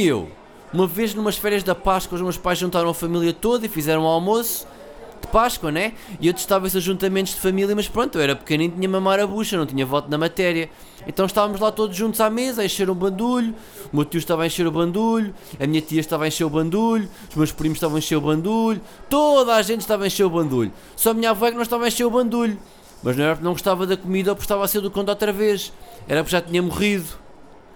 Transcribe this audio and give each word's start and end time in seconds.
e 0.00 0.06
eu, 0.06 0.30
uma 0.72 0.86
vez 0.86 1.14
numas 1.14 1.36
férias 1.36 1.62
da 1.62 1.74
Páscoa, 1.74 2.16
os 2.16 2.22
meus 2.22 2.38
pais 2.38 2.58
juntaram 2.58 2.88
a 2.88 2.94
família 2.94 3.34
toda 3.34 3.66
e 3.66 3.68
fizeram 3.68 4.04
um 4.04 4.06
almoço 4.06 4.66
de 5.20 5.28
Páscoa, 5.28 5.70
né? 5.70 5.92
E 6.18 6.26
eu 6.26 6.32
testava 6.32 6.66
esses 6.66 6.78
ajuntamentos 6.78 7.34
de 7.34 7.40
família, 7.40 7.76
mas 7.76 7.86
pronto, 7.86 8.16
eu 8.16 8.22
era 8.22 8.34
pequenino, 8.34 8.74
tinha 8.74 8.88
mamar 8.88 9.20
a 9.20 9.26
bucha, 9.26 9.58
não 9.58 9.66
tinha 9.66 9.84
voto 9.84 10.10
na 10.10 10.16
matéria. 10.16 10.70
Então 11.06 11.26
estávamos 11.26 11.60
lá 11.60 11.70
todos 11.70 11.94
juntos 11.94 12.18
à 12.20 12.30
mesa 12.30 12.62
a 12.62 12.64
encher 12.64 12.88
o 12.88 12.94
bandulho, 12.94 13.54
o 13.92 13.96
meu 13.96 14.06
tio 14.06 14.18
estava 14.18 14.44
a 14.44 14.46
encher 14.46 14.66
o 14.66 14.70
bandulho, 14.70 15.34
a 15.58 15.66
minha 15.66 15.82
tia 15.82 16.00
estava 16.00 16.24
a 16.24 16.28
encher 16.28 16.44
o 16.44 16.50
bandulho, 16.50 17.06
os 17.28 17.36
meus 17.36 17.52
primos 17.52 17.76
estavam 17.76 17.96
a 17.96 17.98
encher 17.98 18.16
o 18.16 18.20
bandulho, 18.22 18.80
toda 19.10 19.54
a 19.54 19.62
gente 19.62 19.82
estava 19.82 20.04
a 20.04 20.06
encher 20.06 20.24
o 20.24 20.30
bandulho. 20.30 20.72
Só 20.96 21.10
a 21.10 21.14
minha 21.14 21.30
avó 21.30 21.46
é 21.46 21.50
que 21.50 21.56
não 21.56 21.62
estava 21.62 21.84
a 21.84 21.88
encher 21.88 22.06
o 22.06 22.10
bandulho. 22.10 22.58
Mas 23.02 23.16
não 23.16 23.24
era 23.24 23.34
porque 23.34 23.44
não 23.44 23.52
gostava 23.52 23.86
da 23.86 23.96
comida 23.96 24.30
ou 24.30 24.36
porque 24.36 24.44
estava 24.44 24.64
a 24.64 24.68
ser 24.68 24.80
do 24.80 24.90
conto 24.90 25.08
outra 25.08 25.32
vez. 25.32 25.72
Era 26.06 26.22
porque 26.22 26.32
já 26.32 26.40
tinha 26.40 26.62
morrido. 26.62 27.06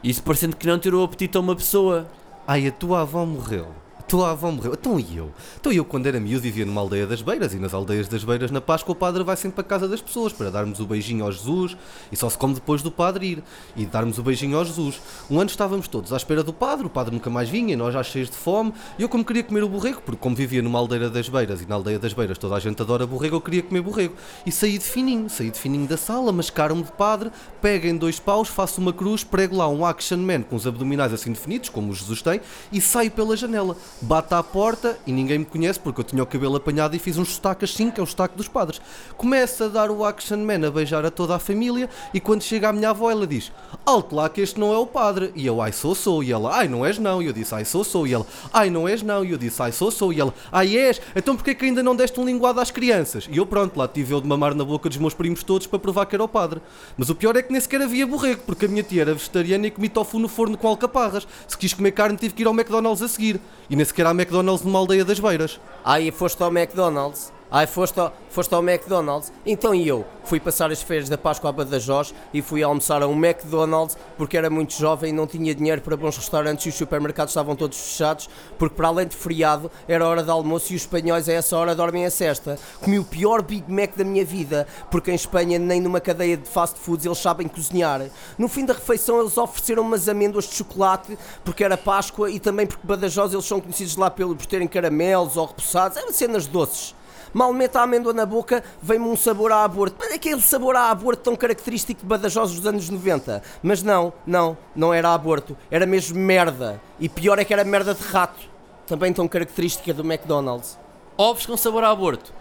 Isso 0.05 0.23
parecendo 0.23 0.55
que 0.55 0.67
não 0.67 0.79
tirou 0.79 1.01
o 1.01 1.05
apetite 1.07 1.35
a 1.39 1.41
uma 1.41 1.57
pessoa. 1.57 2.07
Ai, 2.47 2.67
a 2.67 2.71
tua 2.71 3.01
avó 3.01 3.25
morreu. 3.25 3.69
A 4.05 4.07
tua 4.07 4.33
avó 4.33 4.51
morreu. 4.51 4.75
Então 4.75 5.01
e 5.01 5.17
eu? 5.17 5.33
Então 5.59 5.73
eu, 5.73 5.83
quando 5.83 6.07
era 6.07 6.21
miúdo, 6.21 6.43
vivia 6.43 6.67
numa 6.67 6.81
aldeia 6.81 7.07
das 7.07 7.23
Beiras 7.23 7.55
e 7.55 7.59
nas 7.59 7.73
aldeias 7.73 8.07
das 8.07 8.23
Beiras, 8.23 8.51
na 8.51 8.61
Páscoa, 8.61 8.93
o 8.93 8.95
padre 8.95 9.25
vai 9.25 9.35
sempre 9.35 9.57
para 9.57 9.63
a 9.63 9.67
casa 9.67 9.89
das 9.89 10.03
pessoas 10.03 10.31
para 10.31 10.51
darmos 10.51 10.79
o 10.79 10.87
beijinho 10.87 11.25
ao 11.25 11.33
Jesus 11.33 11.75
e 12.13 12.17
só 12.17 12.29
se 12.29 12.37
come 12.37 12.55
depois 12.55 12.83
do 12.83 12.91
padre 12.91 13.27
ir 13.27 13.43
e 13.75 13.87
darmos 13.87 14.19
o 14.19 14.23
beijinho 14.23 14.59
ao 14.59 14.65
Jesus. 14.65 15.01
Um 15.31 15.41
ano 15.41 15.49
estávamos 15.49 15.89
todos 15.89 16.13
à 16.13 16.19
espera 16.19 16.43
do 16.43 16.53
padre, 16.53 16.87
o 16.87 16.91
padre 16.91 17.15
nunca 17.15 17.31
mais 17.31 17.49
vinha 17.49 17.75
nós 17.79 17.95
já 17.95 18.03
cheios 18.03 18.29
de 18.29 18.37
fome. 18.37 18.75
E 18.99 19.03
eu, 19.03 19.09
como 19.09 19.25
queria 19.25 19.43
comer 19.43 19.65
o 19.65 19.69
borrego, 19.71 20.03
porque 20.03 20.21
como 20.21 20.37
vivia 20.37 20.61
numa 20.61 20.79
aldeia 20.79 21.09
das 21.09 21.31
Beiras 21.31 21.63
e 21.63 21.67
na 21.67 21.75
aldeia 21.75 21.99
das 21.99 22.13
Beiras 22.13 22.37
toda 22.37 22.57
a 22.57 22.61
gente 22.61 22.81
adora 22.83 23.07
borrego, 23.07 23.37
eu 23.37 23.41
queria 23.41 23.63
comer 23.63 23.81
borrego. 23.81 24.15
E 24.45 24.53
saí 24.53 24.77
de 24.77 24.85
fininho, 24.85 25.31
saí 25.31 25.51
de 25.51 25.59
fininho 25.59 25.89
da 25.89 25.97
sala, 25.97 26.31
mascaram-me 26.31 26.83
de 26.83 26.93
padre, 26.93 27.33
peguem 27.63 27.97
dois 27.97 28.21
paus, 28.21 28.49
faço 28.49 28.83
uma 28.83 28.93
cruz, 28.93 29.25
prego 29.25 29.57
lá 29.57 29.67
um 29.67 29.85
action 29.85 30.19
man 30.19 30.43
com 30.43 30.57
os 30.57 30.67
abdominais 30.67 31.13
assim 31.13 31.33
definidos, 31.33 31.71
como 31.71 31.91
o 31.91 31.95
Jesus 31.95 32.21
tem, 32.21 32.43
e 32.71 32.83
saio 32.83 33.11
pela 33.11 33.35
janela. 33.35 33.75
Bata 34.05 34.39
à 34.39 34.43
porta 34.43 34.99
e 35.07 35.13
ninguém 35.13 35.39
me 35.39 35.45
conhece 35.47 35.81
porque 35.81 35.99
eu 35.99 36.05
tinha 36.05 36.23
o 36.23 36.27
cabelo 36.27 36.57
apanhado 36.57 36.95
e 36.95 36.99
fiz 36.99 37.17
um 37.17 37.25
sotaque 37.25 37.65
assim, 37.65 37.91
que 37.91 37.99
é 37.99 38.03
o 38.03 38.07
sotaque 38.07 38.37
dos 38.37 38.47
padres. 38.47 38.79
Começa 39.17 39.65
a 39.65 39.69
dar 39.69 39.91
o 39.91 40.05
action 40.05 40.37
man 40.37 40.67
a 40.67 40.71
beijar 40.71 41.07
a 41.07 41.11
toda 41.11 41.35
a 41.35 41.39
família 41.39 41.89
e 42.13 42.21
quando 42.21 42.43
chega 42.43 42.69
a 42.69 42.73
minha 42.73 42.91
avó 42.91 43.11
ela 43.11 43.27
diz 43.27 43.51
alto 43.87 44.15
lá 44.15 44.29
que 44.29 44.43
este 44.43 44.61
não 44.61 44.75
é 44.75 44.77
o 44.77 44.87
padre. 44.87 45.33
E 45.35 45.47
eu, 45.47 45.59
ai 45.63 45.73
sou, 45.73 45.95
sou. 45.95 46.23
E 46.23 46.31
ela, 46.31 46.55
ai 46.55 46.69
não 46.69 46.85
és 46.85 46.99
não. 46.99 47.23
E 47.23 47.27
eu 47.29 47.33
disse, 47.33 47.55
ai 47.55 47.65
sou, 47.65 47.83
sou. 47.83 48.07
E 48.07 48.13
ela, 48.13 48.27
ai 48.53 48.69
não 48.69 48.87
és 48.87 49.03
não. 49.03 49.25
E 49.25 49.31
eu 49.31 49.39
disse, 49.39 49.63
ai 49.63 49.73
sou, 49.73 49.91
sou. 49.91 50.13
E 50.13 50.21
ela, 50.21 50.35
ai 50.53 50.77
és. 50.77 51.01
Então 51.17 51.35
porquê 51.35 51.55
que 51.55 51.65
ainda 51.65 51.83
não 51.83 51.97
deste 51.97 52.21
um 52.21 52.27
linguado 52.27 52.61
às 52.61 52.71
crianças? 52.71 53.27
E 53.31 53.39
eu 53.39 53.47
pronto, 53.47 53.75
lá 53.79 53.89
tive 53.89 54.13
eu 54.13 54.21
de 54.21 54.29
mamar 54.29 54.55
na 54.55 54.67
boca 54.67 54.87
dos 54.91 54.99
meus 54.99 55.15
primos 55.15 55.43
todos 55.43 55.67
para 55.67 55.79
provar 55.79 56.05
que 56.05 56.15
era 56.15 56.23
o 56.23 56.29
padre. 56.29 56.61
Mas 56.99 57.09
o 57.09 57.15
pior 57.15 57.37
é 57.37 57.43
que 57.43 57.51
nem 57.51 57.61
sequer 57.61 57.81
havia 57.81 58.07
borrego, 58.07 58.43
porque 58.45 58.67
a 58.67 58.69
minha 58.69 58.83
tia 58.83 59.01
era 59.01 59.15
vegetariana 59.15 59.67
e 59.67 59.71
comi 59.71 59.89
tofu 59.89 60.19
no 60.19 60.29
forno 60.29 60.59
com 60.59 60.69
alcaparras. 60.69 61.27
Se 61.49 61.57
quis 61.57 61.73
comer 61.73 61.93
carne 61.93 62.19
tive 62.19 62.35
que 62.35 62.43
ir 62.43 62.47
ao 62.47 62.53
McDonald's 62.53 63.01
a 63.03 63.09
seguir. 63.09 63.41
E 63.71 63.75
nem 63.75 63.85
sequer 63.95 64.07
há 64.07 64.11
McDonald's 64.11 64.65
numa 64.65 64.81
aldeia 64.81 65.05
das 65.05 65.21
beiras. 65.21 65.61
Aí 65.85 66.11
foste 66.11 66.43
ao 66.43 66.51
McDonald's. 66.51 67.33
Ai, 67.57 67.69
foste 67.69 68.01
ao, 68.01 68.13
foste 68.31 68.53
ao 68.53 68.69
McDonald's? 68.69 69.33
Então 69.47 69.73
e 69.73 69.87
eu? 69.87 70.05
Fui 70.25 70.41
passar 70.41 70.73
as 70.73 70.83
férias 70.83 71.09
da 71.09 71.17
Páscoa 71.17 71.51
a 71.51 71.53
Badajoz 71.53 72.13
e 72.33 72.43
fui 72.43 72.65
almoçar 72.65 73.01
a 73.01 73.07
um 73.07 73.15
McDonald's 73.15 73.97
porque 74.19 74.37
era 74.37 74.51
muito 74.51 74.73
jovem 74.75 75.11
e 75.11 75.13
não 75.13 75.25
tinha 75.25 75.55
dinheiro 75.55 75.81
para 75.81 75.97
bons 75.97 76.17
restaurantes 76.17 76.67
e 76.67 76.71
os 76.71 76.75
supermercados 76.75 77.31
estavam 77.31 77.55
todos 77.55 77.79
fechados 77.79 78.29
porque 78.59 78.75
para 78.75 78.89
além 78.89 79.07
de 79.07 79.15
feriado 79.15 79.71
era 79.87 80.05
hora 80.05 80.25
de 80.25 80.31
almoço 80.33 80.73
e 80.73 80.75
os 80.75 80.83
espanhóis 80.83 81.29
a 81.29 81.33
essa 81.33 81.57
hora 81.57 81.77
dormem 81.77 82.05
a 82.05 82.11
cesta. 82.11 82.59
Comi 82.81 82.99
o 82.99 83.05
pior 83.05 83.41
Big 83.41 83.71
Mac 83.71 83.95
da 83.95 84.03
minha 84.03 84.25
vida 84.25 84.67
porque 84.91 85.13
em 85.13 85.15
Espanha 85.15 85.57
nem 85.57 85.81
numa 85.81 86.01
cadeia 86.01 86.37
de 86.37 86.49
fast 86.49 86.77
foods 86.81 87.07
eles 87.07 87.19
sabem 87.19 87.47
cozinhar. 87.47 88.03
No 88.37 88.49
fim 88.49 88.65
da 88.65 88.75
refeição 88.75 89.21
eles 89.21 89.39
ofereceram 89.39 89.85
umas 89.85 90.09
amêndoas 90.09 90.47
de 90.47 90.57
chocolate 90.57 91.17
porque 91.45 91.63
era 91.63 91.77
Páscoa 91.77 92.29
e 92.33 92.41
também 92.41 92.67
porque 92.67 92.85
Badajoz 92.85 93.33
eles 93.33 93.45
são 93.45 93.61
conhecidos 93.61 93.97
lá 93.97 94.11
pelo, 94.11 94.35
por 94.35 94.47
terem 94.47 94.67
caramelos 94.67 95.37
ou 95.37 95.47
repousados, 95.47 95.97
eram 95.97 96.13
cenas 96.13 96.49
doces. 96.49 96.97
Mal 97.35 97.53
meto 97.53 97.75
a 97.77 97.83
amêndoa 97.83 98.13
na 98.13 98.25
boca, 98.25 98.63
vem-me 98.81 99.07
um 99.07 99.17
sabor 99.17 99.51
a 99.51 99.65
aborto. 99.65 99.97
Mas 99.99 100.13
é 100.13 100.15
aquele 100.15 100.41
sabor 100.41 100.77
a 100.77 100.89
aborto 100.89 101.25
tão 101.25 101.35
característico 101.35 102.01
de 102.01 102.07
Badajoz 102.07 102.53
dos 102.53 102.65
anos 102.65 102.89
90. 102.89 103.43
Mas 103.61 103.83
não, 103.83 104.13
não, 104.25 104.57
não 104.75 104.95
era 104.95 105.13
aborto. 105.13 105.57
Era 105.69 105.85
mesmo 105.85 106.17
merda. 106.17 106.81
E 107.01 107.09
pior 107.09 107.41
é 107.41 107.45
que 107.45 107.53
era 107.53 107.65
merda 107.65 107.93
de 107.93 108.05
rato. 108.05 108.39
Também 108.87 109.13
tão 109.13 109.27
característica 109.27 109.93
do 109.93 110.03
McDonald's. 110.05 110.79
Ovos 111.19 111.45
com 111.45 111.57
sabor 111.57 111.83
a 111.83 111.91
aborto. 111.91 112.33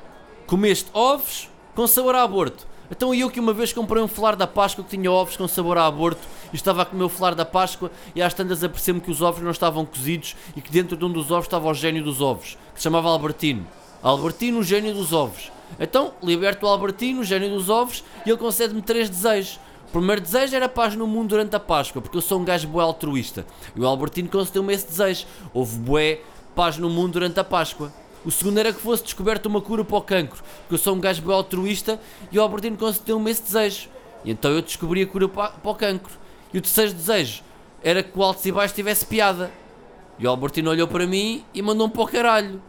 Comeste 0.45 0.91
ovos 0.93 1.49
com 1.73 1.87
sabor 1.87 2.13
a 2.13 2.21
aborto. 2.21 2.67
Então 2.91 3.15
eu 3.15 3.31
que 3.31 3.39
uma 3.39 3.53
vez 3.53 3.73
comprei 3.73 4.03
um 4.03 4.07
flar 4.07 4.35
da 4.35 4.45
Páscoa 4.45 4.83
que 4.83 4.95
tinha 4.95 5.11
ovos 5.11 5.35
com 5.35 5.47
sabor 5.47 5.79
a 5.79 5.87
aborto 5.87 6.21
e 6.51 6.55
estava 6.55 6.83
a 6.83 6.85
comer 6.85 7.03
o 7.03 7.09
flar 7.09 7.33
da 7.33 7.43
Páscoa 7.43 7.89
e 8.13 8.21
às 8.21 8.35
tantas 8.35 8.63
apercebo-me 8.63 9.03
que 9.03 9.09
os 9.09 9.23
ovos 9.23 9.41
não 9.41 9.49
estavam 9.49 9.83
cozidos 9.83 10.35
e 10.55 10.61
que 10.61 10.71
dentro 10.71 10.95
de 10.95 11.03
um 11.03 11.11
dos 11.11 11.31
ovos 11.31 11.45
estava 11.45 11.67
o 11.67 11.73
gênio 11.73 12.03
dos 12.03 12.21
ovos, 12.21 12.57
que 12.73 12.79
se 12.79 12.83
chamava 12.83 13.09
Albertino. 13.09 13.65
Albertino, 14.03 14.59
o 14.59 14.63
gênio 14.63 14.93
dos 14.93 15.13
ovos. 15.13 15.51
Então, 15.79 16.13
liberto 16.21 16.65
o 16.65 16.69
Albertino, 16.69 17.21
o 17.21 17.23
gênio 17.23 17.49
dos 17.49 17.69
ovos, 17.69 18.03
e 18.25 18.29
ele 18.29 18.37
concede-me 18.37 18.81
três 18.81 19.09
desejos. 19.09 19.59
O 19.87 19.91
primeiro 19.93 20.21
desejo 20.21 20.55
era 20.55 20.67
paz 20.67 20.95
no 20.95 21.07
mundo 21.07 21.29
durante 21.29 21.55
a 21.55 21.59
Páscoa, 21.59 22.01
porque 22.01 22.17
eu 22.17 22.21
sou 22.21 22.39
um 22.39 22.43
gajo 22.43 22.67
bué 22.67 22.83
altruísta. 22.83 23.45
E 23.75 23.79
o 23.79 23.87
Albertino 23.87 24.27
concedeu-me 24.27 24.73
esse 24.73 24.87
desejo. 24.87 25.25
Houve 25.53 25.77
bué 25.77 26.19
paz 26.53 26.77
no 26.77 26.89
mundo 26.89 27.13
durante 27.13 27.39
a 27.39 27.43
Páscoa. 27.43 27.93
O 28.25 28.31
segundo 28.31 28.57
era 28.57 28.73
que 28.73 28.81
fosse 28.81 29.03
descoberta 29.03 29.47
uma 29.47 29.61
cura 29.61 29.83
para 29.85 29.97
o 29.97 30.01
cancro, 30.01 30.43
porque 30.61 30.73
eu 30.73 30.77
sou 30.77 30.95
um 30.95 30.99
gajo 30.99 31.21
bué 31.21 31.33
altruísta 31.33 31.99
e 32.31 32.39
o 32.39 32.41
Albertino 32.41 32.77
concedeu-me 32.77 33.31
esse 33.31 33.43
desejo. 33.43 33.89
E 34.25 34.31
então 34.31 34.51
eu 34.51 34.61
descobri 34.61 35.01
a 35.01 35.07
cura 35.07 35.27
para, 35.27 35.49
para 35.49 35.71
o 35.71 35.75
cancro. 35.75 36.11
E 36.53 36.57
o 36.57 36.61
terceiro 36.61 36.93
desejo 36.93 37.43
era 37.83 38.01
que 38.01 38.17
o 38.17 38.23
Altos 38.23 38.45
e 38.45 38.51
Baixos 38.51 38.75
tivesse 38.75 39.05
piada. 39.05 39.51
E 40.17 40.25
o 40.25 40.29
Albertino 40.29 40.71
olhou 40.71 40.87
para 40.87 41.05
mim 41.05 41.43
e 41.53 41.61
mandou-me 41.61 41.93
para 41.93 42.01
o 42.01 42.07
caralho. 42.07 42.61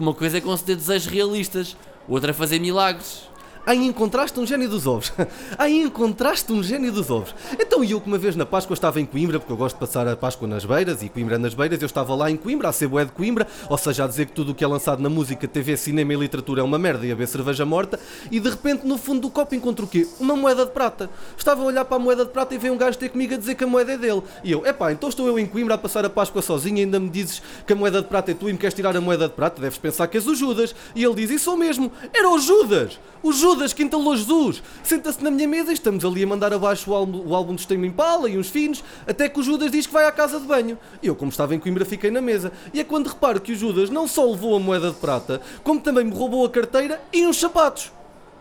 Porque 0.00 0.08
uma 0.08 0.14
coisa 0.14 0.38
é 0.38 0.40
conceder 0.40 0.76
desejos 0.76 1.12
realistas, 1.12 1.76
outra 2.08 2.30
é 2.30 2.32
fazer 2.32 2.58
milagres. 2.58 3.28
Aí 3.66 3.86
encontraste 3.86 4.38
um 4.40 4.46
gênio 4.46 4.68
dos 4.68 4.86
ovos. 4.86 5.12
Aí 5.58 5.82
encontraste 5.82 6.52
um 6.52 6.62
gênio 6.62 6.90
dos 6.90 7.10
ovos. 7.10 7.34
Então 7.58 7.84
eu 7.84 8.00
que 8.00 8.06
uma 8.06 8.18
vez 8.18 8.34
na 8.34 8.46
Páscoa 8.46 8.74
estava 8.74 9.00
em 9.00 9.04
Coimbra, 9.04 9.38
porque 9.38 9.52
eu 9.52 9.56
gosto 9.56 9.76
de 9.76 9.80
passar 9.80 10.08
a 10.08 10.16
Páscoa 10.16 10.48
nas 10.48 10.64
beiras, 10.64 11.02
e 11.02 11.08
Coimbra 11.08 11.38
nas 11.38 11.54
beiras, 11.54 11.80
eu 11.80 11.86
estava 11.86 12.14
lá 12.14 12.30
em 12.30 12.36
Coimbra, 12.36 12.68
a 12.68 12.72
ser 12.72 12.88
bué 12.88 13.04
de 13.04 13.12
Coimbra, 13.12 13.46
ou 13.68 13.76
seja, 13.76 14.04
a 14.04 14.06
dizer 14.06 14.26
que 14.26 14.32
tudo 14.32 14.52
o 14.52 14.54
que 14.54 14.64
é 14.64 14.66
lançado 14.66 15.02
na 15.02 15.08
música, 15.08 15.46
TV, 15.46 15.76
cinema 15.76 16.14
e 16.14 16.16
literatura 16.16 16.62
é 16.62 16.64
uma 16.64 16.78
merda 16.78 17.06
e 17.06 17.12
a 17.12 17.14
ver 17.14 17.28
cerveja 17.28 17.64
morta, 17.64 18.00
e 18.30 18.40
de 18.40 18.48
repente 18.48 18.86
no 18.86 18.96
fundo 18.96 19.20
do 19.20 19.30
copo 19.30 19.54
encontro 19.54 19.84
o 19.84 19.88
quê? 19.88 20.06
Uma 20.18 20.34
moeda 20.34 20.64
de 20.64 20.72
prata. 20.72 21.10
Estava 21.36 21.62
a 21.62 21.64
olhar 21.64 21.84
para 21.84 21.96
a 21.96 22.00
moeda 22.00 22.24
de 22.24 22.30
prata 22.30 22.54
e 22.54 22.58
veio 22.58 22.72
um 22.72 22.78
gajo 22.78 22.96
ter 22.96 23.10
comigo 23.10 23.34
a 23.34 23.36
dizer 23.36 23.54
que 23.54 23.64
a 23.64 23.66
moeda 23.66 23.92
é 23.92 23.98
dele. 23.98 24.22
E 24.42 24.50
eu, 24.50 24.66
epá, 24.66 24.90
então 24.90 25.08
estou 25.08 25.26
eu 25.26 25.38
em 25.38 25.46
Coimbra 25.46 25.74
a 25.74 25.78
passar 25.78 26.04
a 26.04 26.10
Páscoa 26.10 26.40
sozinho 26.40 26.78
e 26.78 26.80
ainda 26.80 26.98
me 26.98 27.10
dizes 27.10 27.42
que 27.66 27.72
a 27.72 27.76
moeda 27.76 28.00
de 28.00 28.08
prata 28.08 28.30
é 28.30 28.34
tu 28.34 28.48
e 28.48 28.52
me 28.52 28.58
queres 28.58 28.74
tirar 28.74 28.96
a 28.96 29.00
moeda 29.00 29.28
de 29.28 29.34
prata? 29.34 29.60
Deves 29.60 29.78
pensar 29.78 30.06
que 30.08 30.16
és 30.16 30.26
o 30.26 30.34
Judas. 30.34 30.74
E 30.94 31.04
ele 31.04 31.14
diz, 31.14 31.30
isso 31.30 31.56
mesmo, 31.56 31.92
era 32.14 32.28
o 32.30 32.38
Judas! 32.38 32.98
O 33.22 33.32
Judas 33.32 33.49
que 33.74 33.82
entalou 33.82 34.16
Jesus! 34.16 34.62
Senta-se 34.82 35.22
na 35.22 35.30
minha 35.30 35.48
mesa 35.48 35.70
e 35.70 35.74
estamos 35.74 36.04
ali 36.04 36.22
a 36.22 36.26
mandar 36.26 36.52
abaixo 36.52 36.90
o 36.90 36.94
álbum, 36.94 37.22
o 37.26 37.34
álbum 37.34 37.54
de 37.54 37.62
Stame 37.62 37.88
Impala 37.88 38.28
e 38.28 38.38
uns 38.38 38.48
finos, 38.48 38.84
até 39.06 39.28
que 39.28 39.40
o 39.40 39.42
Judas 39.42 39.72
diz 39.72 39.86
que 39.86 39.92
vai 39.92 40.06
à 40.06 40.12
casa 40.12 40.38
de 40.38 40.46
banho. 40.46 40.78
Eu, 41.02 41.16
como 41.16 41.30
estava 41.30 41.54
em 41.54 41.58
Coimbra, 41.58 41.84
fiquei 41.84 42.10
na 42.10 42.20
mesa. 42.20 42.52
E 42.72 42.80
é 42.80 42.84
quando 42.84 43.08
reparo 43.08 43.40
que 43.40 43.52
o 43.52 43.56
Judas 43.56 43.90
não 43.90 44.06
só 44.06 44.24
levou 44.24 44.54
a 44.54 44.60
moeda 44.60 44.90
de 44.90 44.96
prata, 44.96 45.40
como 45.64 45.80
também 45.80 46.04
me 46.04 46.14
roubou 46.14 46.44
a 46.46 46.50
carteira 46.50 47.02
e 47.12 47.26
uns 47.26 47.38
sapatos. 47.38 47.92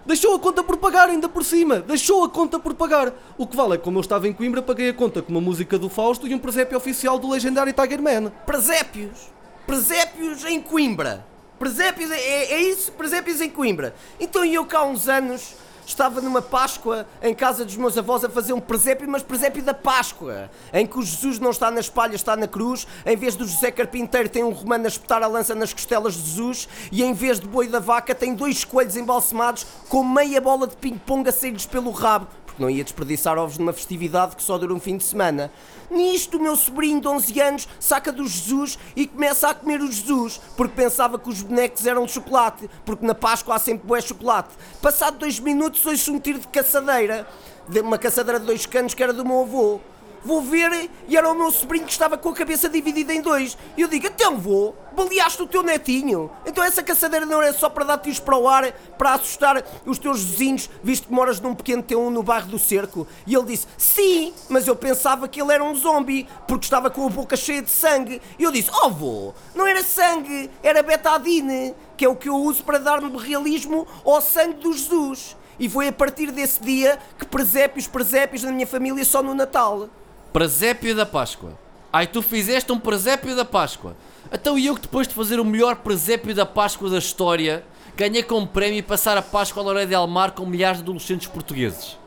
Deixou 0.06 0.36
a 0.36 0.40
conta 0.40 0.64
por 0.64 0.78
pagar 0.78 1.10
ainda 1.10 1.28
por 1.28 1.44
cima. 1.44 1.80
Deixou 1.80 2.24
a 2.24 2.30
conta 2.30 2.60
por 2.60 2.74
pagar. 2.74 3.14
O 3.38 3.46
que 3.46 3.56
vale 3.56 3.74
é 3.74 3.78
que 3.78 3.84
como 3.84 3.98
eu 3.98 4.02
estava 4.02 4.28
em 4.28 4.34
Coimbra, 4.34 4.62
paguei 4.62 4.90
a 4.90 4.94
conta 4.94 5.22
com 5.22 5.32
uma 5.32 5.42
música 5.42 5.78
do 5.78 5.90
Fausto 5.90 6.28
e 6.28 6.34
um 6.34 6.40
presépio 6.40 6.78
oficial 6.78 7.20
do 7.20 7.30
legendário 7.30 7.74
Tiger 7.74 8.02
Man. 8.02 8.32
Presépios! 8.46 9.32
Presépios 9.68 10.46
em 10.46 10.62
Coimbra! 10.62 11.26
Presépios, 11.60 12.10
é, 12.10 12.18
é 12.18 12.62
isso? 12.62 12.92
Presépios 12.94 13.42
em 13.42 13.50
Coimbra. 13.50 13.94
Então 14.18 14.46
eu 14.46 14.66
cá 14.66 14.80
há 14.80 14.86
uns 14.86 15.10
anos 15.10 15.56
estava 15.86 16.22
numa 16.22 16.42
Páscoa 16.42 17.06
em 17.22 17.34
casa 17.34 17.66
dos 17.66 17.76
meus 17.76 17.98
avós 17.98 18.24
a 18.24 18.30
fazer 18.30 18.54
um 18.54 18.60
presépio, 18.60 19.10
mas 19.10 19.24
presépio 19.24 19.62
da 19.62 19.74
Páscoa, 19.74 20.50
em 20.72 20.86
que 20.86 20.98
o 20.98 21.02
Jesus 21.02 21.40
não 21.40 21.50
está 21.50 21.70
na 21.70 21.80
espalha, 21.80 22.16
está 22.16 22.38
na 22.38 22.48
cruz, 22.48 22.88
em 23.06 23.18
vez 23.18 23.36
do 23.36 23.46
José 23.46 23.72
Carpinteiro 23.72 24.30
tem 24.30 24.44
um 24.44 24.52
romano 24.52 24.86
a 24.86 24.88
espetar 24.88 25.22
a 25.24 25.28
lança 25.28 25.56
nas 25.56 25.74
costelas 25.74 26.14
de 26.14 26.30
Jesus, 26.30 26.70
e 26.92 27.04
em 27.04 27.12
vez 27.12 27.40
de 27.40 27.48
boi 27.48 27.68
da 27.68 27.80
vaca 27.80 28.14
tem 28.14 28.36
dois 28.36 28.64
coelhos 28.64 28.96
embalsamados 28.96 29.66
com 29.90 30.04
meia 30.04 30.40
bola 30.40 30.68
de 30.68 30.78
ping-pong 30.78 31.28
a 31.28 31.32
sair-lhes 31.32 31.66
pelo 31.66 31.90
rabo, 31.92 32.28
não 32.62 32.70
ia 32.70 32.84
desperdiçar 32.84 33.38
ovos 33.38 33.58
numa 33.58 33.74
festividade 33.74 34.36
que 34.36 34.44
só 34.44 34.58
dura 34.58 34.74
um 34.74 34.80
fim 34.80 34.98
de 34.98 35.04
semana. 35.04 35.52
Nisto, 35.90 36.38
o 36.38 36.42
meu 36.42 36.56
sobrinho 36.56 37.02
de 37.02 37.08
11 37.08 37.42
anos 37.42 37.68
saca 37.80 38.12
do 38.12 38.28
Jesus 38.28 38.78
e 38.96 39.08
começa 39.08 39.50
a 39.50 39.54
comer 39.54 39.82
o 39.82 39.92
Jesus, 39.92 40.40
porque 40.56 40.76
pensava 40.76 41.18
que 41.18 41.30
os 41.30 41.42
bonecos 41.42 41.86
eram 41.86 42.06
de 42.06 42.12
chocolate, 42.12 42.70
porque 42.86 43.06
na 43.06 43.16
Páscoa 43.16 43.56
há 43.56 43.60
sempre 43.60 43.88
bué 43.88 44.02
chocolate. 44.02 44.50
Passado 44.82 45.18
dois 45.18 45.40
minutos, 45.40 45.86
ouço 45.86 46.14
um 46.14 46.20
tiro 46.20 46.40
de 46.40 46.48
caçadeira, 46.48 47.28
de 47.68 47.82
uma 47.82 47.98
caçadeira 47.98 48.40
de 48.40 48.46
dois 48.46 48.66
canos 48.66 48.94
que 48.94 49.02
era 49.02 49.14
do 49.14 49.26
meu 49.26 49.42
avô. 49.42 49.80
Vou 50.24 50.42
ver 50.42 50.90
e 51.08 51.18
era 51.18 51.30
o 51.30 51.36
meu 51.36 51.52
sobrinho 51.52 51.86
que 51.86 51.92
estava 51.92 52.18
com 52.18 52.30
a 52.30 52.34
cabeça 52.34 52.70
dividida 52.70 53.14
em 53.14 53.22
dois. 53.22 53.58
E 53.78 53.82
eu 53.82 53.88
digo, 53.88 54.08
então 54.08 54.38
vou, 54.38 54.76
baleaste 54.96 55.42
o 55.42 55.48
teu 55.48 55.64
netinho. 55.64 56.30
Então 56.46 56.64
essa 56.64 56.84
caçadeira 56.84 57.26
não 57.26 57.42
é 57.42 57.54
só 57.54 57.70
para 57.70 57.86
dar 57.86 57.98
tiros 57.98 58.20
para 58.20 58.38
o 58.38 58.48
ar, 58.48 58.72
para 58.98 59.14
assustar 59.14 59.64
os 59.86 59.98
teus 59.98 60.24
vizinhos, 60.24 60.70
visto 60.84 61.08
que 61.08 61.14
moras 61.14 61.40
num 61.40 61.56
pequeno 61.56 61.84
T1 61.84 62.10
no 62.10 62.24
bairro 62.24 62.48
do 62.48 62.60
Cerco. 62.60 63.08
E 63.26 63.36
ele 63.36 63.46
disse, 63.46 63.68
sim, 63.78 64.34
mas 64.50 64.68
eu 64.68 64.76
pensava 64.76 65.28
que 65.28 65.42
ele 65.42 65.54
era 65.54 65.64
um 65.64 65.76
zombie, 65.76 66.28
porque 66.48 66.66
estava 66.66 66.90
com 66.90 67.06
a 67.06 67.10
boca 67.10 67.36
cheia 67.36 67.62
de 67.62 67.70
sangue. 67.70 68.22
E 68.38 68.44
eu 68.44 68.52
disse, 68.52 68.70
oh 68.84 68.90
vô, 68.90 69.34
não 69.56 69.66
era 69.66 69.84
sangue, 69.84 70.50
era 70.62 70.84
betadine, 70.84 71.74
que 71.96 72.06
é 72.06 72.10
o 72.10 72.16
que 72.16 72.30
eu 72.30 72.36
uso 72.36 72.64
para 72.64 72.78
dar-me 72.78 73.16
realismo 73.18 73.88
ao 74.06 74.22
sangue 74.22 74.56
do 74.56 74.74
Jesus. 74.74 75.38
E 75.60 75.68
foi 75.68 75.90
a 75.90 75.92
partir 75.92 76.32
desse 76.32 76.64
dia 76.64 76.98
que 77.18 77.26
presépios, 77.26 77.86
presépios 77.86 78.44
na 78.44 78.52
minha 78.52 78.66
família 78.66 79.04
só 79.04 79.22
no 79.22 79.36
Natal. 79.36 79.90
Presépio 80.32 80.96
da 80.96 81.08
Páscoa. 81.08 81.58
Ai, 81.92 82.06
tu 82.06 82.22
fizeste 82.22 82.72
um 82.72 82.80
presépio 82.80 83.36
da 83.36 83.44
Páscoa. 83.44 83.96
Então 84.32 84.60
e 84.60 84.68
eu 84.68 84.76
que 84.76 84.82
depois 84.82 85.08
de 85.08 85.14
fazer 85.14 85.40
o 85.40 85.46
melhor 85.46 85.78
presépio 85.78 86.36
da 86.36 86.46
Páscoa 86.46 86.88
da 86.88 87.00
história, 87.00 87.64
ganhei 87.98 88.22
como 88.22 88.46
prémio 88.46 88.84
passar 88.84 89.18
a 89.18 89.24
Páscoa 89.24 89.64
a 89.64 89.66
Loré 89.66 89.88
del 89.88 90.06
Mar 90.06 90.32
com 90.32 90.46
milhares 90.46 90.78
de 90.78 90.84
adolescentes 90.84 91.28
portugueses. 91.28 91.99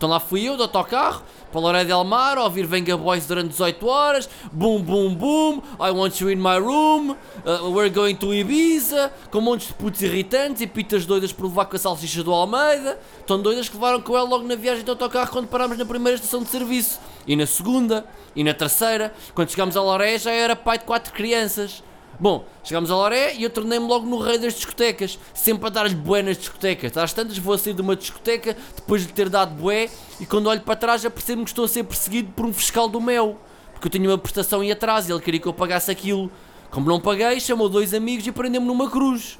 Então 0.00 0.08
lá 0.08 0.18
fui 0.18 0.48
eu, 0.48 0.56
de 0.56 0.62
autocarro, 0.62 1.22
para 1.52 1.60
Loré 1.60 1.84
del 1.84 2.02
Mar, 2.04 2.38
a 2.38 2.44
ouvir 2.44 2.64
Venga 2.64 2.96
Boys 2.96 3.26
durante 3.26 3.50
18 3.50 3.86
horas, 3.86 4.30
boom, 4.50 4.80
boom, 4.80 5.14
boom, 5.14 5.62
I 5.78 5.90
want 5.90 6.18
you 6.22 6.30
in 6.30 6.36
my 6.36 6.56
room, 6.56 7.10
uh, 7.10 7.70
we're 7.70 7.90
going 7.90 8.14
to 8.14 8.32
Ibiza, 8.32 9.12
com 9.30 9.42
montes 9.42 9.68
de 9.68 9.74
putos 9.74 10.00
irritantes 10.00 10.62
e 10.62 10.66
pitas 10.66 11.04
doidas 11.04 11.34
por 11.34 11.48
levar 11.48 11.66
com 11.66 11.76
a 11.76 11.78
salsicha 11.78 12.22
do 12.22 12.32
Almeida, 12.32 12.98
tão 13.26 13.42
doidas 13.42 13.68
que 13.68 13.74
levaram 13.74 14.00
com 14.00 14.16
ela 14.16 14.26
logo 14.26 14.48
na 14.48 14.56
viagem 14.56 14.82
de 14.82 14.88
autocarro 14.88 15.30
quando 15.30 15.48
parámos 15.48 15.76
na 15.76 15.84
primeira 15.84 16.16
estação 16.16 16.42
de 16.42 16.48
serviço, 16.48 16.98
e 17.26 17.36
na 17.36 17.44
segunda, 17.44 18.06
e 18.34 18.42
na 18.42 18.54
terceira, 18.54 19.12
quando 19.34 19.50
chegámos 19.50 19.76
a 19.76 19.82
Loré 19.82 20.16
já 20.16 20.30
era 20.30 20.56
pai 20.56 20.78
de 20.78 20.86
quatro 20.86 21.12
crianças. 21.12 21.82
Bom, 22.20 22.44
chegámos 22.62 22.90
a 22.90 22.94
Loré 22.94 23.34
e 23.34 23.44
eu 23.44 23.48
tornei-me 23.48 23.86
logo 23.86 24.04
no 24.04 24.18
rei 24.18 24.36
das 24.36 24.52
discotecas, 24.52 25.18
sempre 25.32 25.68
a 25.68 25.70
dar-lhe 25.70 25.94
bué 25.94 26.20
nas 26.20 26.36
discotecas. 26.36 26.94
Às 26.98 27.14
tantas 27.14 27.38
vou 27.38 27.54
a 27.54 27.58
sair 27.58 27.72
de 27.72 27.80
uma 27.80 27.96
discoteca 27.96 28.54
depois 28.76 29.06
de 29.06 29.12
ter 29.14 29.30
dado 29.30 29.54
bué 29.54 29.88
e 30.20 30.26
quando 30.26 30.46
olho 30.48 30.60
para 30.60 30.76
trás 30.76 31.00
já 31.00 31.08
percebo 31.08 31.44
que 31.44 31.48
estou 31.48 31.64
a 31.64 31.68
ser 31.68 31.82
perseguido 31.82 32.30
por 32.36 32.44
um 32.44 32.52
fiscal 32.52 32.90
do 32.90 33.00
mel, 33.00 33.38
porque 33.72 33.88
eu 33.88 33.90
tinha 33.90 34.06
uma 34.06 34.18
prestação 34.18 34.62
em 34.62 34.70
atraso 34.70 35.10
e 35.10 35.12
ele 35.14 35.20
queria 35.22 35.40
que 35.40 35.46
eu 35.48 35.54
pagasse 35.54 35.90
aquilo. 35.90 36.30
Como 36.70 36.86
não 36.86 37.00
paguei, 37.00 37.40
chamou 37.40 37.70
dois 37.70 37.94
amigos 37.94 38.26
e 38.26 38.32
prendeu-me 38.32 38.66
numa 38.66 38.90
cruz. 38.90 39.38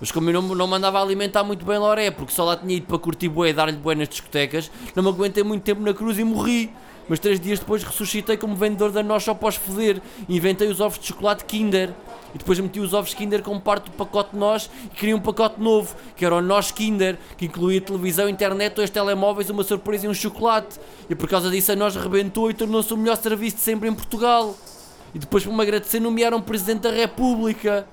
Mas 0.00 0.10
como 0.10 0.30
eu 0.30 0.40
não, 0.40 0.54
não 0.54 0.66
mandava 0.66 1.02
alimentar 1.02 1.44
muito 1.44 1.62
bem 1.62 1.78
Loré, 1.78 2.10
porque 2.10 2.32
só 2.32 2.42
lá 2.44 2.56
tinha 2.56 2.74
ido 2.74 2.86
para 2.86 2.98
curtir 2.98 3.28
bué 3.28 3.50
e 3.50 3.52
dar-lhe 3.52 3.76
bué 3.76 3.94
nas 3.94 4.08
discotecas, 4.08 4.70
não 4.96 5.02
me 5.02 5.10
aguentei 5.10 5.44
muito 5.44 5.62
tempo 5.62 5.82
na 5.82 5.92
cruz 5.92 6.18
e 6.18 6.24
morri. 6.24 6.72
Mas 7.08 7.18
três 7.18 7.38
dias 7.38 7.58
depois 7.58 7.82
ressuscitei 7.82 8.36
como 8.36 8.56
vendedor 8.56 8.90
da 8.90 9.02
noche 9.02 9.28
ao 9.28 9.36
pós-foder 9.36 10.00
e 10.28 10.36
inventei 10.36 10.68
os 10.68 10.80
ovos 10.80 10.98
de 10.98 11.06
chocolate 11.06 11.44
Kinder. 11.44 11.90
E 12.34 12.38
depois 12.38 12.58
meti 12.58 12.80
os 12.80 12.94
ovos 12.94 13.12
Kinder 13.12 13.42
como 13.42 13.60
parte 13.60 13.84
do 13.84 13.90
pacote 13.92 14.34
Nós 14.34 14.70
e 14.86 14.96
queria 14.96 15.14
um 15.14 15.20
pacote 15.20 15.60
novo, 15.60 15.94
que 16.16 16.24
era 16.24 16.34
o 16.34 16.40
Nós 16.40 16.72
Kinder, 16.72 17.18
que 17.36 17.44
incluía 17.44 17.80
televisão, 17.80 18.28
internet, 18.28 18.74
dois 18.74 18.90
telemóveis, 18.90 19.50
uma 19.50 19.62
surpresa 19.62 20.06
e 20.06 20.08
um 20.08 20.14
chocolate. 20.14 20.80
E 21.08 21.14
por 21.14 21.28
causa 21.28 21.50
disso 21.50 21.72
a 21.72 21.76
Nós 21.76 21.94
rebentou 21.94 22.50
e 22.50 22.54
tornou-se 22.54 22.92
o 22.92 22.96
melhor 22.96 23.16
serviço 23.16 23.56
de 23.56 23.62
sempre 23.62 23.88
em 23.88 23.94
Portugal. 23.94 24.56
E 25.14 25.18
depois, 25.18 25.44
para 25.44 25.52
me 25.52 25.62
agradecer, 25.62 26.00
nomearam 26.00 26.42
Presidente 26.42 26.80
da 26.80 26.90
República. 26.90 27.86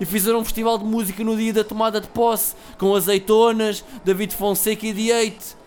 E 0.00 0.04
fizeram 0.04 0.38
um 0.38 0.44
festival 0.44 0.78
de 0.78 0.84
música 0.84 1.24
no 1.24 1.36
dia 1.36 1.52
da 1.52 1.64
tomada 1.64 2.00
de 2.00 2.06
posse, 2.06 2.54
com 2.78 2.94
azeitonas, 2.94 3.84
David 4.04 4.32
Fonseca 4.32 4.86
e 4.86 4.92
Diete. 4.92 5.57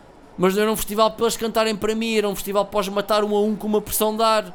Mas 0.41 0.55
não 0.55 0.63
era 0.63 0.71
um 0.71 0.75
festival 0.75 1.11
para 1.11 1.25
eles 1.25 1.37
cantarem 1.37 1.75
para 1.75 1.93
mim, 1.93 2.17
era 2.17 2.27
um 2.27 2.33
festival 2.33 2.65
para 2.65 2.79
os 2.79 2.89
matar 2.89 3.23
um 3.23 3.35
a 3.35 3.41
um 3.43 3.55
com 3.55 3.67
uma 3.67 3.79
pressão 3.79 4.17
de 4.17 4.23
ar. 4.23 4.51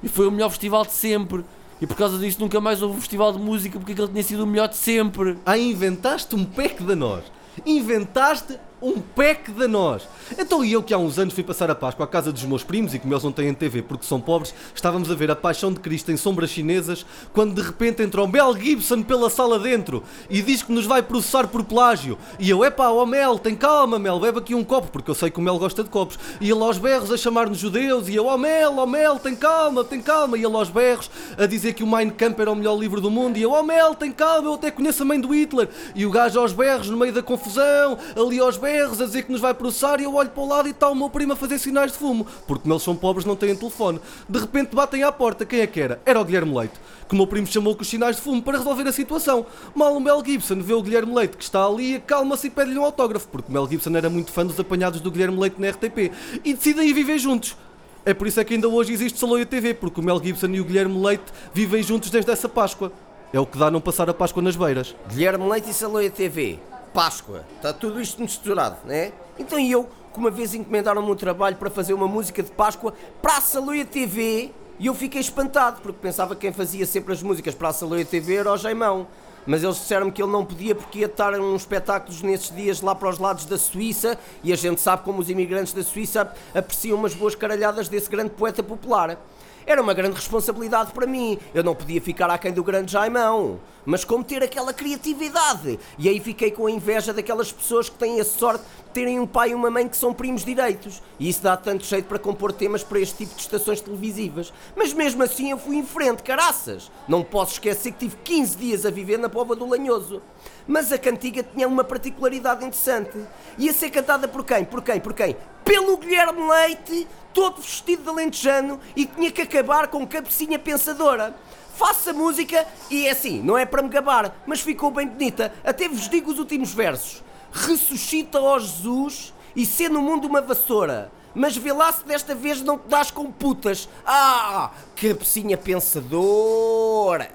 E 0.00 0.08
foi 0.08 0.28
o 0.28 0.30
melhor 0.30 0.50
festival 0.50 0.84
de 0.84 0.92
sempre. 0.92 1.44
E 1.80 1.86
por 1.86 1.96
causa 1.96 2.16
disso 2.16 2.40
nunca 2.40 2.60
mais 2.60 2.80
houve 2.80 2.96
um 2.96 3.00
festival 3.00 3.32
de 3.32 3.40
música 3.40 3.76
porque 3.76 3.90
aquele 3.90 4.06
tinha 4.06 4.22
sido 4.22 4.44
o 4.44 4.46
melhor 4.46 4.68
de 4.68 4.76
sempre. 4.76 5.36
Ah, 5.44 5.58
inventaste 5.58 6.36
um 6.36 6.44
pack 6.44 6.80
de 6.80 6.94
nós. 6.94 7.24
Inventaste 7.66 8.56
um 8.80 9.00
pack 9.00 9.50
de 9.50 9.66
nós. 9.66 10.06
Então 10.38 10.64
e 10.64 10.72
eu 10.72 10.82
que 10.82 10.92
há 10.92 10.98
uns 10.98 11.18
anos 11.18 11.32
fui 11.32 11.42
passar 11.42 11.70
a 11.70 11.74
Páscoa 11.74 12.04
à 12.04 12.08
casa 12.08 12.30
dos 12.30 12.44
meus 12.44 12.62
primos 12.62 12.94
e 12.94 12.98
como 12.98 13.12
eles 13.14 13.24
não 13.24 13.32
têm 13.32 13.52
TV 13.54 13.80
porque 13.80 14.04
são 14.04 14.20
pobres, 14.20 14.54
estávamos 14.74 15.10
a 15.10 15.14
ver 15.14 15.30
a 15.30 15.36
Paixão 15.36 15.72
de 15.72 15.80
Cristo 15.80 16.12
em 16.12 16.16
sombras 16.16 16.50
chinesas, 16.50 17.06
quando 17.32 17.54
de 17.54 17.62
repente 17.62 18.02
entra 18.02 18.22
o 18.22 18.28
Mel 18.28 18.54
Gibson 18.56 19.02
pela 19.02 19.30
sala 19.30 19.58
dentro 19.58 20.02
e 20.28 20.42
diz 20.42 20.62
que 20.62 20.72
nos 20.72 20.84
vai 20.84 21.02
processar 21.02 21.48
por 21.48 21.64
plágio. 21.64 22.18
E 22.38 22.50
eu, 22.50 22.64
epá, 22.64 22.90
ó 22.90 23.06
Mel, 23.06 23.38
tem 23.38 23.54
calma 23.54 23.98
Mel, 23.98 24.20
bebe 24.20 24.38
aqui 24.38 24.54
um 24.54 24.64
copo, 24.64 24.88
porque 24.88 25.10
eu 25.10 25.14
sei 25.14 25.30
que 25.30 25.38
o 25.38 25.42
Mel 25.42 25.58
gosta 25.58 25.82
de 25.82 25.88
copos. 25.88 26.18
E 26.40 26.50
ele 26.50 26.62
aos 26.62 26.76
berros 26.76 27.10
a 27.10 27.16
chamar-nos 27.16 27.58
judeus, 27.58 28.08
e 28.08 28.14
eu, 28.14 28.26
ó 28.26 28.36
Mel, 28.36 28.76
ó 28.76 28.86
Mel, 28.86 29.18
tem 29.18 29.34
calma, 29.34 29.84
tem 29.84 30.02
calma. 30.02 30.36
E 30.36 30.44
ele 30.44 30.54
aos 30.54 30.68
berros 30.68 31.10
a 31.38 31.46
dizer 31.46 31.72
que 31.72 31.82
o 31.82 31.86
Mein 31.86 32.10
Kampf 32.10 32.40
era 32.40 32.50
o 32.50 32.54
melhor 32.54 32.78
livro 32.78 33.00
do 33.00 33.10
mundo, 33.10 33.38
e 33.38 33.42
eu, 33.42 33.52
ó 33.52 33.62
Mel, 33.62 33.94
tem 33.94 34.12
calma, 34.12 34.48
eu 34.48 34.54
até 34.54 34.70
conheço 34.70 35.02
a 35.02 35.06
mãe 35.06 35.20
do 35.20 35.34
Hitler. 35.34 35.68
E 35.94 36.04
o 36.04 36.10
gajo 36.10 36.38
aos 36.38 36.52
berros, 36.52 36.90
no 36.90 36.96
meio 36.96 37.12
da 37.12 37.22
confusão, 37.22 37.98
ali 38.14 38.38
aos 38.38 38.56
berros, 38.56 38.65
a 38.66 39.06
dizer 39.06 39.22
que 39.22 39.32
nos 39.32 39.40
vai 39.40 39.54
processar, 39.54 40.00
e 40.00 40.04
eu 40.04 40.14
olho 40.14 40.30
para 40.30 40.42
o 40.42 40.48
lado 40.48 40.68
e 40.68 40.70
está 40.70 40.88
o 40.88 40.94
meu 40.94 41.08
primo 41.08 41.32
a 41.32 41.36
fazer 41.36 41.58
sinais 41.58 41.92
de 41.92 41.98
fumo, 41.98 42.26
porque 42.46 42.62
como 42.62 42.74
eles 42.74 42.82
são 42.82 42.96
pobres 42.96 43.24
não 43.24 43.36
têm 43.36 43.54
telefone. 43.54 44.00
De 44.28 44.38
repente 44.38 44.74
batem 44.74 45.02
à 45.02 45.12
porta, 45.12 45.44
quem 45.44 45.60
é 45.60 45.66
que 45.66 45.80
era? 45.80 46.00
Era 46.04 46.20
o 46.20 46.24
Guilherme 46.24 46.56
Leite, 46.56 46.74
que 47.08 47.14
o 47.14 47.16
meu 47.16 47.26
primo 47.26 47.46
chamou 47.46 47.74
com 47.74 47.82
os 47.82 47.88
sinais 47.88 48.16
de 48.16 48.22
fumo 48.22 48.42
para 48.42 48.58
resolver 48.58 48.88
a 48.88 48.92
situação. 48.92 49.46
Mal 49.74 49.96
o 49.96 50.00
Mel 50.00 50.22
Gibson 50.24 50.60
vê 50.60 50.74
o 50.74 50.82
Guilherme 50.82 51.14
Leite 51.14 51.36
que 51.36 51.44
está 51.44 51.64
ali, 51.64 51.96
acalma-se 51.96 52.48
e 52.48 52.50
pede-lhe 52.50 52.78
um 52.78 52.84
autógrafo, 52.84 53.28
porque 53.28 53.50
o 53.50 53.52
Mel 53.52 53.68
Gibson 53.68 53.96
era 53.96 54.10
muito 54.10 54.32
fã 54.32 54.44
dos 54.44 54.58
apanhados 54.58 55.00
do 55.00 55.10
Guilherme 55.10 55.38
Leite 55.38 55.60
na 55.60 55.70
RTP, 55.70 56.12
e 56.44 56.54
decidem 56.54 56.88
ir 56.88 56.92
viver 56.92 57.18
juntos. 57.18 57.56
É 58.04 58.14
por 58.14 58.28
isso 58.28 58.38
é 58.38 58.44
que 58.44 58.54
ainda 58.54 58.68
hoje 58.68 58.92
existe 58.92 59.18
Saloia 59.18 59.44
TV, 59.44 59.74
porque 59.74 60.00
o 60.00 60.02
Mel 60.02 60.22
Gibson 60.22 60.46
e 60.46 60.60
o 60.60 60.64
Guilherme 60.64 60.96
Leite 61.04 61.24
vivem 61.52 61.82
juntos 61.82 62.08
desde 62.08 62.30
essa 62.30 62.48
Páscoa. 62.48 62.92
É 63.32 63.40
o 63.40 63.44
que 63.44 63.58
dá 63.58 63.68
não 63.68 63.80
passar 63.80 64.08
a 64.08 64.14
Páscoa 64.14 64.40
nas 64.40 64.54
beiras. 64.54 64.94
Guilherme 65.08 65.48
Leite 65.48 65.70
e 65.70 65.74
Saloia 65.74 66.08
TV. 66.08 66.60
Páscoa. 66.96 67.44
Está 67.56 67.74
tudo 67.74 68.00
isto 68.00 68.22
misturado, 68.22 68.78
né? 68.86 69.12
Então 69.38 69.58
eu, 69.60 69.84
que 69.84 70.18
uma 70.18 70.30
vez 70.30 70.54
encomendaram-me 70.54 71.10
um 71.10 71.14
trabalho 71.14 71.54
para 71.56 71.68
fazer 71.68 71.92
uma 71.92 72.08
música 72.08 72.42
de 72.42 72.50
Páscoa 72.50 72.94
para 73.20 73.36
a 73.36 73.40
Saloia 73.42 73.84
TV 73.84 74.50
e 74.78 74.86
eu 74.86 74.94
fiquei 74.94 75.20
espantado, 75.20 75.82
porque 75.82 75.98
pensava 76.00 76.34
que 76.34 76.40
quem 76.40 76.54
fazia 76.54 76.86
sempre 76.86 77.12
as 77.12 77.22
músicas 77.22 77.54
para 77.54 77.68
a 77.68 77.72
Saloia 77.74 78.02
TV 78.02 78.36
era 78.36 78.50
o 78.50 78.56
Jaimão. 78.56 79.06
Mas 79.46 79.62
eles 79.62 79.76
disseram-me 79.76 80.10
que 80.10 80.22
ele 80.22 80.32
não 80.32 80.44
podia 80.44 80.74
porque 80.74 80.98
ia 81.00 81.06
estar 81.06 81.32
em 81.34 81.40
uns 81.40 81.62
espetáculos 81.62 82.20
nesses 82.22 82.54
dias 82.54 82.80
lá 82.80 82.94
para 82.94 83.08
os 83.08 83.18
lados 83.18 83.44
da 83.44 83.56
Suíça 83.56 84.18
e 84.42 84.52
a 84.52 84.56
gente 84.56 84.80
sabe 84.80 85.02
como 85.04 85.20
os 85.20 85.30
imigrantes 85.30 85.72
da 85.72 85.82
Suíça 85.82 86.32
apreciam 86.54 86.98
umas 86.98 87.14
boas 87.14 87.34
caralhadas 87.34 87.88
desse 87.88 88.10
grande 88.10 88.30
poeta 88.30 88.62
popular. 88.62 89.18
Era 89.66 89.82
uma 89.82 89.92
grande 89.92 90.14
responsabilidade 90.14 90.92
para 90.92 91.06
mim. 91.06 91.38
Eu 91.52 91.64
não 91.64 91.74
podia 91.74 92.00
ficar 92.00 92.30
aquém 92.30 92.52
do 92.52 92.62
grande 92.62 92.92
Jaimão. 92.92 93.58
Mas 93.84 94.04
como 94.04 94.22
ter 94.22 94.42
aquela 94.42 94.72
criatividade? 94.72 95.78
E 95.98 96.08
aí 96.08 96.20
fiquei 96.20 96.52
com 96.52 96.66
a 96.66 96.70
inveja 96.70 97.12
daquelas 97.12 97.50
pessoas 97.50 97.88
que 97.88 97.96
têm 97.96 98.20
a 98.20 98.24
sorte 98.24 98.64
terem 98.96 99.20
um 99.20 99.26
pai 99.26 99.50
e 99.50 99.54
uma 99.54 99.70
mãe 99.70 99.86
que 99.86 99.94
são 99.94 100.14
primos 100.14 100.42
direitos. 100.42 101.02
E 101.20 101.28
isso 101.28 101.42
dá 101.42 101.54
tanto 101.54 101.84
jeito 101.84 102.06
para 102.06 102.18
compor 102.18 102.50
temas 102.50 102.82
para 102.82 102.98
este 102.98 103.26
tipo 103.26 103.34
de 103.34 103.42
estações 103.42 103.78
televisivas. 103.78 104.50
Mas 104.74 104.94
mesmo 104.94 105.22
assim 105.22 105.50
eu 105.50 105.58
fui 105.58 105.76
em 105.76 105.84
frente, 105.84 106.22
caraças. 106.22 106.90
Não 107.06 107.22
posso 107.22 107.52
esquecer 107.52 107.92
que 107.92 107.98
tive 107.98 108.16
15 108.24 108.56
dias 108.56 108.86
a 108.86 108.90
viver 108.90 109.18
na 109.18 109.28
Pova 109.28 109.54
do 109.54 109.68
Lanhoso. 109.68 110.22
Mas 110.66 110.90
a 110.92 110.96
cantiga 110.96 111.42
tinha 111.42 111.68
uma 111.68 111.84
particularidade 111.84 112.64
interessante. 112.64 113.18
Ia 113.58 113.70
ser 113.74 113.90
cantada 113.90 114.26
por 114.26 114.42
quem? 114.42 114.64
Por 114.64 114.80
quem? 114.80 114.98
Por 114.98 115.12
quem? 115.12 115.36
Pelo 115.62 115.98
Guilherme 115.98 116.48
Leite, 116.48 117.06
todo 117.34 117.60
vestido 117.60 118.02
de 118.02 118.08
alentejano 118.08 118.80
e 118.96 119.04
tinha 119.04 119.30
que 119.30 119.42
acabar 119.42 119.88
com 119.88 120.06
cabecinha 120.06 120.58
pensadora. 120.58 121.36
Faço 121.74 122.08
a 122.08 122.12
música 122.14 122.66
e 122.90 123.06
é 123.06 123.10
assim, 123.10 123.42
não 123.42 123.58
é 123.58 123.66
para 123.66 123.82
me 123.82 123.90
gabar, 123.90 124.34
mas 124.46 124.62
ficou 124.62 124.90
bem 124.90 125.06
bonita. 125.06 125.52
Até 125.62 125.86
vos 125.86 126.08
digo 126.08 126.32
os 126.32 126.38
últimos 126.38 126.72
versos. 126.72 127.26
Ressuscita, 127.52 128.40
ó 128.40 128.58
Jesus, 128.58 129.32
e 129.54 129.64
sê 129.64 129.88
no 129.88 130.02
mundo 130.02 130.26
uma 130.26 130.40
vassoura. 130.40 131.10
Mas 131.34 131.56
vê 131.56 131.72
lá 131.72 131.92
se 131.92 132.04
desta 132.04 132.34
vez 132.34 132.62
não 132.62 132.78
te 132.78 132.88
dás 132.88 133.10
com 133.10 133.30
putas. 133.30 133.88
Ah, 134.06 134.70
cabecinha 134.94 135.56
pensadora. 135.56 137.30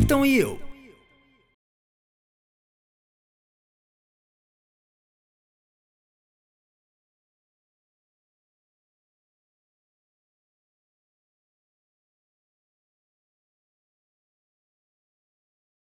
Então 0.00 0.26
e 0.26 0.36
eu? 0.36 0.71